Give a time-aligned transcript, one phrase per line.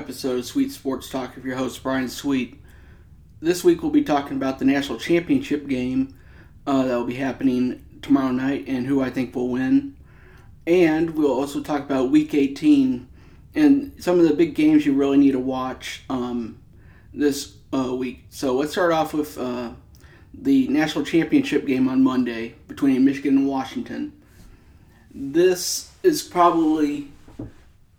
[0.00, 2.58] Episode of Sweet Sports Talk with your host, Brian Sweet.
[3.40, 6.18] This week we'll be talking about the national championship game
[6.66, 9.94] uh, that will be happening tomorrow night and who I think will win.
[10.66, 13.06] And we'll also talk about week 18
[13.54, 16.58] and some of the big games you really need to watch um,
[17.12, 18.24] this uh, week.
[18.30, 19.72] So let's start off with uh,
[20.32, 24.14] the national championship game on Monday between Michigan and Washington.
[25.12, 27.12] This is probably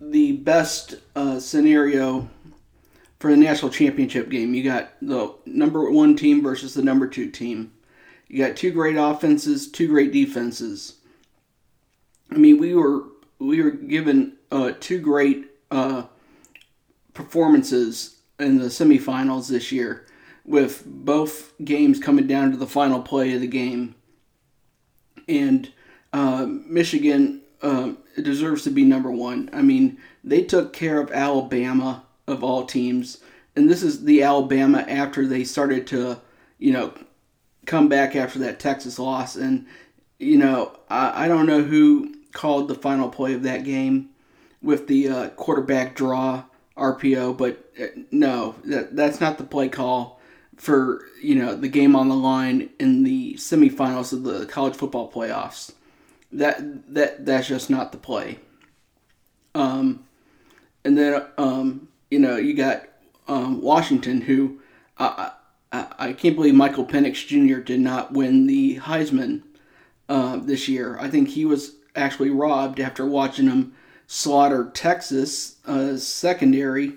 [0.00, 2.28] the best uh, scenario
[3.18, 4.54] for the national championship game.
[4.54, 7.72] You got the number one team versus the number two team.
[8.28, 10.94] You got two great offenses, two great defenses.
[12.30, 13.04] I mean, we were
[13.38, 16.04] we were given uh, two great uh,
[17.12, 20.06] performances in the semifinals this year,
[20.44, 23.94] with both games coming down to the final play of the game.
[25.28, 25.72] And
[26.12, 29.50] uh, Michigan um, it deserves to be number one.
[29.52, 33.18] I mean, they took care of Alabama of all teams,
[33.56, 36.20] and this is the Alabama after they started to,
[36.58, 36.94] you know,
[37.66, 39.36] come back after that Texas loss.
[39.36, 39.66] And
[40.18, 44.10] you know, I, I don't know who called the final play of that game
[44.62, 46.44] with the uh, quarterback draw
[46.76, 50.20] RPO, but uh, no, that that's not the play call
[50.56, 55.10] for you know the game on the line in the semifinals of the college football
[55.10, 55.72] playoffs.
[56.32, 58.38] That that that's just not the play.
[59.54, 60.04] Um,
[60.84, 62.84] and then um, you know you got
[63.28, 64.60] um, Washington, who
[64.98, 65.32] I,
[65.72, 67.60] I, I can't believe Michael Penix Jr.
[67.60, 69.42] did not win the Heisman
[70.08, 70.98] uh, this year.
[70.98, 73.74] I think he was actually robbed after watching him
[74.06, 76.94] slaughter Texas uh, secondary.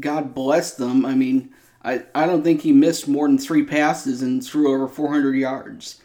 [0.00, 1.06] God bless them.
[1.06, 1.50] I mean,
[1.82, 6.00] I, I don't think he missed more than three passes and threw over 400 yards.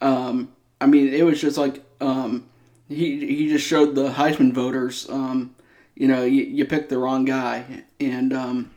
[0.00, 2.46] Um, I mean, it was just like um,
[2.88, 5.54] he he just showed the Heisman voters um,
[5.94, 7.84] you know, you, you picked the wrong guy.
[8.00, 8.70] And um,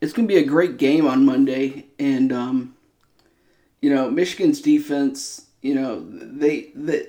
[0.00, 1.86] it's going to be a great game on Monday.
[1.98, 2.76] And, um,
[3.80, 7.08] you know, Michigan's defense, you know, they, they,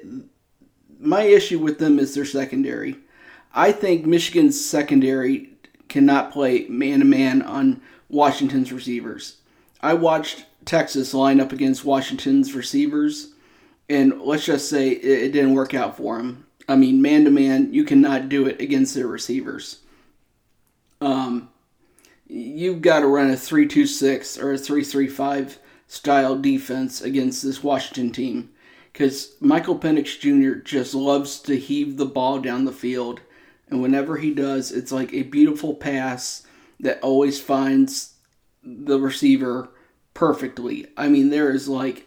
[1.00, 2.97] my issue with them is their secondary.
[3.53, 5.51] I think Michigan's secondary
[5.90, 9.38] cannot play man to man on Washington's receivers.
[9.81, 13.34] I watched Texas line up against Washington's receivers,
[13.89, 16.45] and let's just say it, didn't work out for him.
[16.67, 19.79] I mean, man to man, you cannot do it against their receivers.
[20.99, 21.49] Um,
[22.27, 28.49] you've got to run a 3-2-6 or a 3-3-5 style defense against this Washington team
[28.97, 30.59] because Michael Penix Jr.
[30.59, 33.21] just loves to heave the ball down the field,
[33.69, 36.47] and whenever he does, it's like a beautiful pass
[36.79, 38.15] that always finds
[38.63, 39.69] the receiver
[40.15, 40.87] perfectly.
[40.97, 42.06] I mean, there is like,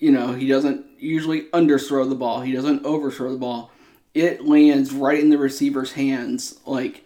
[0.00, 3.70] you know, he doesn't usually underthrow the ball, he doesn't overthrow the ball.
[4.12, 7.04] It lands right in the receiver's hands like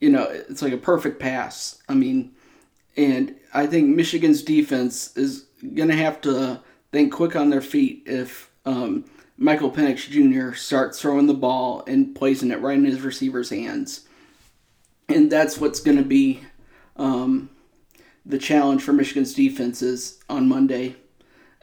[0.00, 1.82] you know it's like a perfect pass.
[1.88, 2.32] I mean
[2.96, 6.60] and i think michigan's defense is gonna have to
[6.92, 9.04] think quick on their feet if um,
[9.36, 14.06] michael penix jr starts throwing the ball and placing it right in his receiver's hands.
[15.08, 16.40] And that's what's gonna be
[16.96, 17.50] um,
[18.24, 20.96] the challenge for michigan's defenses on monday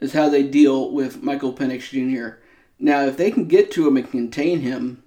[0.00, 2.38] is how they deal with michael penix jr
[2.78, 5.02] now, if they can get to him and contain him,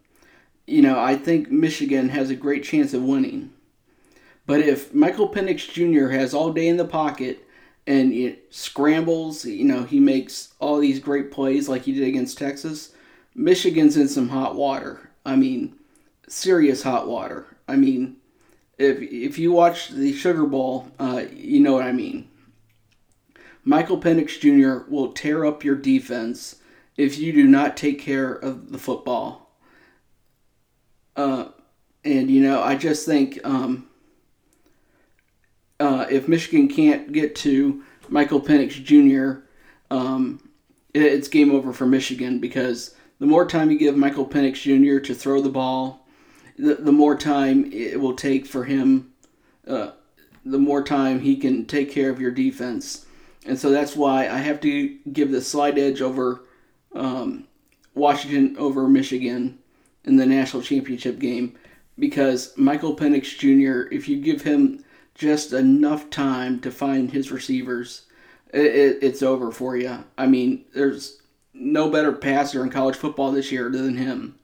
[0.68, 3.52] you know, I think Michigan has a great chance of winning.
[4.46, 6.10] But if Michael Penix Jr.
[6.10, 7.48] has all day in the pocket
[7.88, 12.38] and it scrambles, you know, he makes all these great plays like he did against
[12.38, 12.94] Texas,
[13.34, 15.10] Michigan's in some hot water.
[15.26, 15.76] I mean,
[16.28, 17.46] serious hot water.
[17.68, 18.18] I mean,
[18.78, 22.28] if if you watch the Sugar Bowl, uh, you know what I mean.
[23.64, 24.90] Michael Penix Jr.
[24.90, 26.58] will tear up your defense
[26.98, 29.52] if you do not take care of the football.
[31.16, 31.50] Uh,
[32.04, 33.88] and, you know, I just think um,
[35.80, 39.46] uh, if Michigan can't get to Michael Penix Jr.,
[39.90, 40.50] um,
[40.94, 45.04] it, it's game over for Michigan because the more time you give Michael Penix Jr.
[45.06, 46.08] to throw the ball,
[46.58, 49.14] the, the more time it will take for him,
[49.68, 49.92] uh,
[50.44, 53.06] the more time he can take care of your defense.
[53.46, 56.44] And so that's why I have to give the slight edge over
[56.94, 57.48] um,
[57.96, 59.58] Washington over Michigan
[60.04, 61.58] in the national championship game
[61.98, 64.84] because Michael Penix Jr., if you give him
[65.16, 68.04] just enough time to find his receivers,
[68.54, 70.04] it, it, it's over for you.
[70.18, 71.22] I mean, there's
[71.54, 74.36] no better passer in college football this year than him.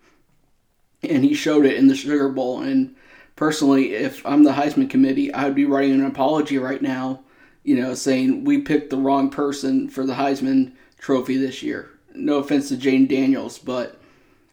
[1.04, 2.62] And he showed it in the Sugar Bowl.
[2.62, 2.96] And
[3.36, 7.22] personally, if I'm the Heisman committee, I would be writing an apology right now,
[7.68, 12.38] you know, saying we picked the wrong person for the Heisman trophy this year no
[12.38, 14.00] offense to Jayden Daniels, but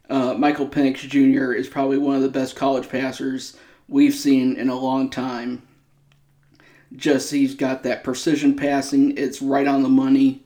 [0.09, 1.53] uh, Michael Penix Jr.
[1.53, 3.57] is probably one of the best college passers
[3.89, 5.63] we've seen in a long time.
[6.95, 10.45] Just he's got that precision passing, it's right on the money,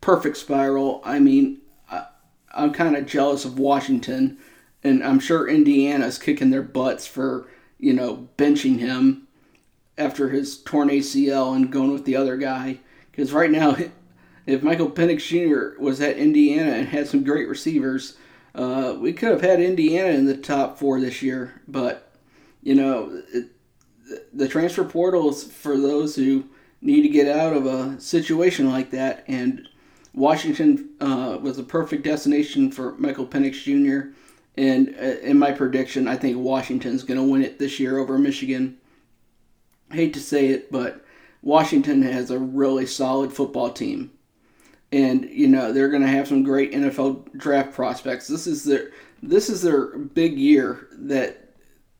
[0.00, 1.00] perfect spiral.
[1.04, 1.58] I mean,
[1.90, 2.06] I,
[2.52, 4.38] I'm kind of jealous of Washington,
[4.84, 7.48] and I'm sure Indiana's kicking their butts for,
[7.78, 9.26] you know, benching him
[10.00, 12.80] after his torn ACL and going with the other guy.
[13.10, 13.76] Because right now,
[14.46, 15.80] if Michael Penix Jr.
[15.80, 18.16] was at Indiana and had some great receivers,
[18.54, 21.60] uh, we could have had Indiana in the top four this year.
[21.68, 22.12] But,
[22.62, 23.48] you know, it,
[24.32, 26.44] the transfer portal is for those who
[26.80, 29.24] need to get out of a situation like that.
[29.28, 29.68] And
[30.14, 34.12] Washington uh, was a perfect destination for Michael Penix Jr.
[34.56, 38.18] And uh, in my prediction, I think Washington's going to win it this year over
[38.18, 38.79] Michigan.
[39.90, 41.04] Hate to say it, but
[41.42, 44.10] Washington has a really solid football team
[44.92, 48.26] and you know they're going to have some great NFL draft prospects.
[48.26, 48.90] This is their
[49.22, 50.88] this is their big year.
[50.92, 51.54] That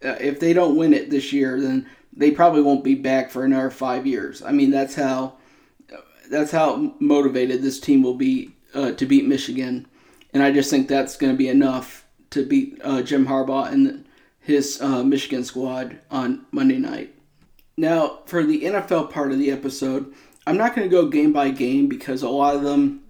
[0.05, 3.45] uh, if they don't win it this year, then they probably won't be back for
[3.45, 4.43] another five years.
[4.43, 5.35] I mean that's how
[6.31, 9.87] that's how motivated this team will be uh, to beat Michigan,
[10.33, 14.05] and I just think that's going to be enough to beat uh, Jim Harbaugh and
[14.41, 17.15] his uh, Michigan squad on Monday night.
[17.81, 20.13] Now for the NFL part of the episode.
[20.47, 23.03] I'm not going to go game by game because a lot of them,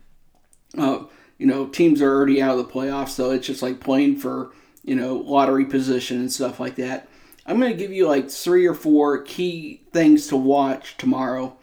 [0.79, 1.05] uh,
[1.39, 4.53] you know, teams are already out of the playoffs, so it's just like playing for,
[4.85, 7.09] you know, lottery position and stuff like that.
[7.47, 11.57] I'm going to give you like three or four key things to watch tomorrow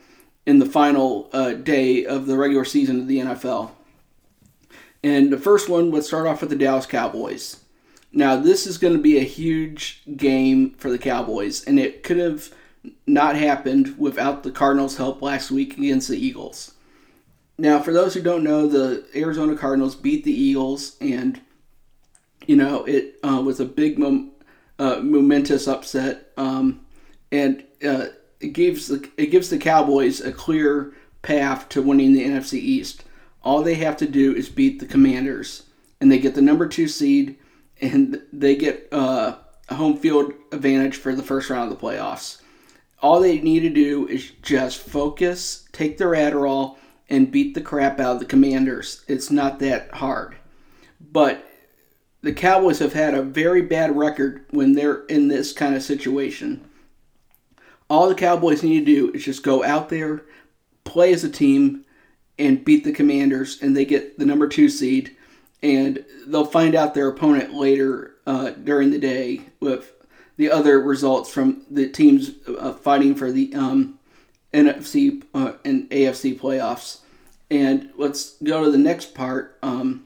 [0.45, 3.71] in the final uh, day of the regular season of the NFL.
[5.01, 7.63] And the first one, let's start off with the Dallas Cowboys.
[8.11, 12.17] Now, this is going to be a huge game for the Cowboys, and it could
[12.17, 12.51] have
[13.05, 16.73] not happened without the Cardinals' help last week against the Eagles.
[17.57, 21.41] Now, for those who don't know, the Arizona Cardinals beat the Eagles, and
[22.45, 24.31] you know it uh, was a big, mom-
[24.77, 26.85] uh, momentous upset, um,
[27.31, 28.07] and uh,
[28.39, 30.93] it gives the it gives the Cowboys a clear
[31.23, 33.03] path to winning the NFC East.
[33.43, 35.63] All they have to do is beat the Commanders,
[35.99, 37.37] and they get the number two seed,
[37.81, 39.35] and they get uh,
[39.69, 42.41] a home field advantage for the first round of the playoffs
[43.01, 46.77] all they need to do is just focus, take their Adderall,
[47.09, 49.03] and beat the crap out of the Commanders.
[49.07, 50.35] It's not that hard.
[50.99, 51.45] But
[52.21, 56.67] the Cowboys have had a very bad record when they're in this kind of situation.
[57.89, 60.25] All the Cowboys need to do is just go out there,
[60.83, 61.85] play as a team,
[62.39, 65.15] and beat the Commanders, and they get the number two seed.
[65.63, 69.93] And they'll find out their opponent later uh, during the day with
[70.37, 73.99] the other results from the teams uh, fighting for the um,
[74.53, 76.99] NFC uh, and AFC playoffs.
[77.49, 79.57] And let's go to the next part.
[79.61, 80.05] Um,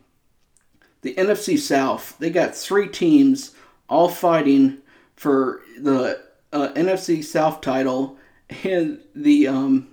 [1.01, 2.15] the NFC South.
[2.19, 3.51] They got three teams
[3.89, 4.77] all fighting
[5.15, 6.21] for the
[6.53, 8.17] uh, NFC South title
[8.63, 9.87] and the um,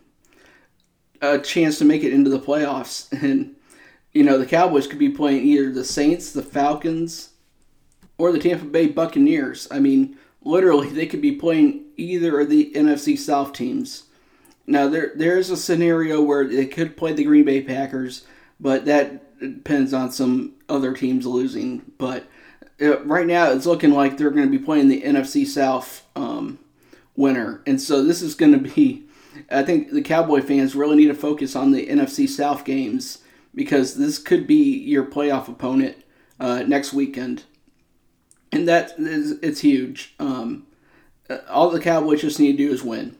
[1.21, 3.09] a chance to make it into the playoffs.
[3.23, 3.55] And
[4.13, 7.31] you know the Cowboys could be playing either the Saints, the Falcons,
[8.17, 9.69] or the Tampa Bay Buccaneers.
[9.71, 14.05] I mean, literally they could be playing either of the NFC South teams.
[14.67, 18.27] Now there there is a scenario where they could play the Green Bay Packers,
[18.61, 21.83] but that depends on some other teams losing.
[21.99, 22.27] But
[22.81, 26.59] uh, right now it's looking like they're going to be playing the NFC South um,
[27.17, 29.05] winner, and so this is going to be.
[29.51, 33.19] I think the Cowboy fans really need to focus on the NFC South games
[33.55, 35.97] because this could be your playoff opponent
[36.41, 37.45] uh, next weekend
[38.53, 40.15] and that is it's huge.
[40.19, 40.67] Um,
[41.49, 43.17] all the Cowboys just need to do is win,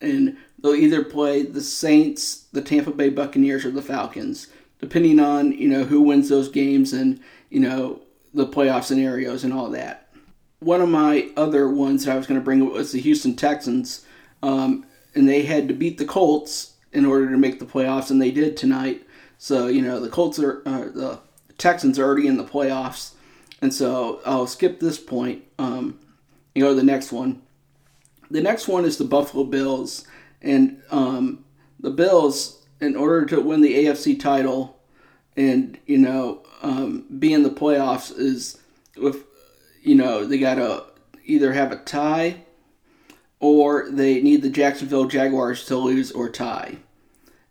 [0.00, 5.52] and they'll either play the Saints, the Tampa Bay Buccaneers, or the Falcons, depending on
[5.52, 7.20] you know who wins those games and
[7.50, 8.00] you know
[8.32, 10.08] the playoff scenarios and all that.
[10.60, 14.04] One of my other ones that I was going to bring was the Houston Texans,
[14.42, 18.20] um, and they had to beat the Colts in order to make the playoffs, and
[18.20, 19.06] they did tonight.
[19.38, 21.20] So you know the Colts are uh, the
[21.58, 23.12] Texans are already in the playoffs
[23.62, 25.98] and so I'll skip this point um,
[26.54, 27.42] and go to the next one.
[28.30, 30.06] The next one is the Buffalo Bills.
[30.40, 31.44] And um,
[31.78, 34.80] the Bills, in order to win the AFC title
[35.36, 38.58] and, you know, um, be in the playoffs, is
[38.96, 39.24] with,
[39.82, 40.84] you know, they got to
[41.24, 42.44] either have a tie
[43.40, 46.78] or they need the Jacksonville Jaguars to lose or tie.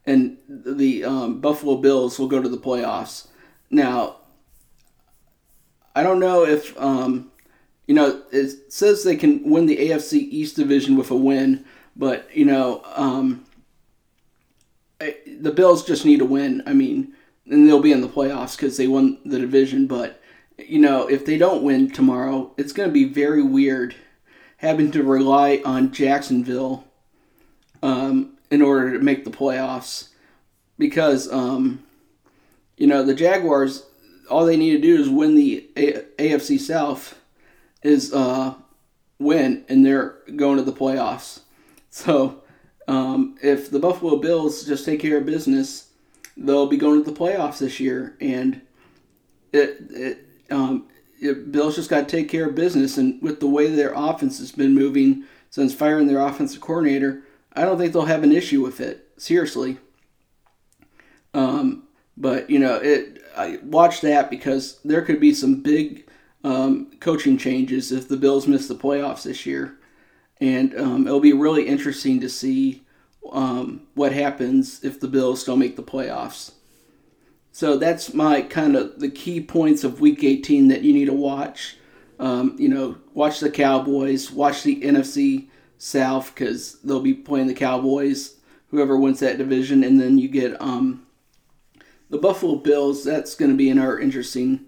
[0.05, 3.27] And the um, Buffalo Bills will go to the playoffs.
[3.69, 4.18] Now,
[5.95, 7.31] I don't know if um,
[7.87, 11.65] you know it says they can win the AFC East division with a win,
[11.95, 13.45] but you know um,
[14.99, 16.63] the Bills just need a win.
[16.65, 17.13] I mean,
[17.49, 19.87] and they'll be in the playoffs because they won the division.
[19.87, 20.21] But
[20.57, 23.95] you know, if they don't win tomorrow, it's going to be very weird
[24.57, 26.83] having to rely on Jacksonville
[27.81, 30.09] um, in order to make the playoffs
[30.77, 31.83] because um,
[32.77, 33.83] you know the Jaguars
[34.29, 37.19] all they need to do is win the A- AFC South
[37.83, 38.53] is uh,
[39.19, 41.41] win and they're going to the playoffs.
[41.89, 42.43] So
[42.87, 45.89] um, if the Buffalo Bills just take care of business,
[46.37, 48.61] they'll be going to the playoffs this year and
[49.51, 50.87] it, it um,
[51.19, 52.97] it, Bills just got to take care of business.
[52.97, 57.63] And with the way their offense has been moving since firing their offensive coordinator, I
[57.63, 59.09] don't think they'll have an issue with it.
[59.17, 59.77] Seriously.
[61.33, 61.83] Um,
[62.17, 63.18] but you know, it.
[63.35, 66.07] I watch that because there could be some big
[66.43, 69.77] um, coaching changes if the Bills miss the playoffs this year,
[70.39, 72.83] and um, it'll be really interesting to see
[73.31, 76.53] um, what happens if the Bills don't make the playoffs.
[77.51, 81.13] So that's my kind of the key points of Week 18 that you need to
[81.13, 81.77] watch.
[82.19, 87.53] Um, you know, watch the Cowboys, watch the NFC South because they'll be playing the
[87.53, 88.35] Cowboys,
[88.71, 91.05] whoever wins that division, and then you get um,
[92.09, 93.03] the Buffalo Bills.
[93.03, 94.65] That's going to be our interesting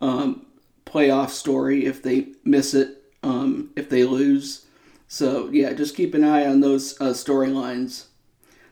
[0.00, 0.46] um,
[0.84, 4.66] playoff story if they miss it, um, if they lose.
[5.08, 8.06] So yeah, just keep an eye on those uh, storylines.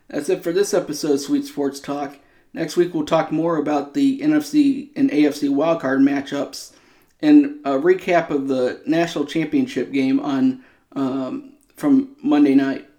[0.09, 2.19] That's it for this episode of Sweet Sports Talk.
[2.53, 6.73] Next week, we'll talk more about the NFC and AFC wildcard matchups
[7.21, 10.65] and a recap of the national championship game on
[10.97, 12.90] um, from Monday night.